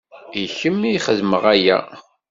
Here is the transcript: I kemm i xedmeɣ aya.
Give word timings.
I 0.41 0.43
kemm 0.57 0.81
i 0.85 0.93
xedmeɣ 1.05 1.43
aya. 1.53 1.79